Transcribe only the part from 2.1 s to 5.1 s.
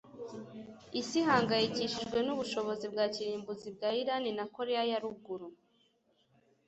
nubushobozi bwa kirimbuzi bwa irani na koreya ya